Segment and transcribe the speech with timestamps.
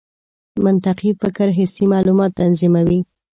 [0.65, 2.99] منطقي فکر حسي معلومات تنظیموي.